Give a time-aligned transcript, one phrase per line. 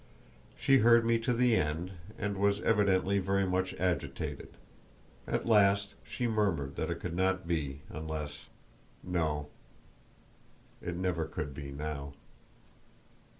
[0.57, 4.57] She heard me to the end, and was evidently very much agitated.
[5.27, 9.49] At last she murmured that it could not be, unless—no,
[10.81, 12.13] it never could be now.